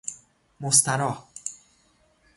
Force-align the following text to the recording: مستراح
مستراح 0.61 1.29